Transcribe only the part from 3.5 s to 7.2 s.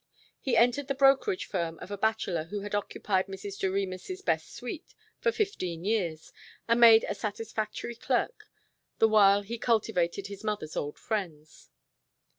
Doremus' best suite for fifteen years, and made a